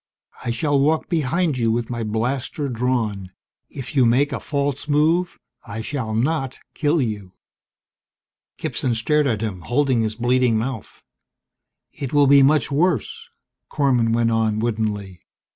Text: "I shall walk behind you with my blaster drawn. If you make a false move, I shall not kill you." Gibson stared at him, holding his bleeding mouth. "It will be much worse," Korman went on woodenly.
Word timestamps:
"I 0.43 0.49
shall 0.49 0.79
walk 0.79 1.09
behind 1.09 1.59
you 1.59 1.71
with 1.71 1.91
my 1.91 2.03
blaster 2.03 2.67
drawn. 2.69 3.29
If 3.69 3.95
you 3.95 4.03
make 4.03 4.33
a 4.33 4.39
false 4.39 4.87
move, 4.87 5.37
I 5.63 5.81
shall 5.81 6.15
not 6.15 6.57
kill 6.73 7.05
you." 7.05 7.33
Gibson 8.57 8.95
stared 8.95 9.27
at 9.27 9.41
him, 9.41 9.61
holding 9.61 10.01
his 10.01 10.15
bleeding 10.15 10.57
mouth. 10.57 11.03
"It 11.91 12.13
will 12.13 12.25
be 12.25 12.41
much 12.41 12.71
worse," 12.71 13.29
Korman 13.69 14.11
went 14.11 14.31
on 14.31 14.57
woodenly. 14.57 15.21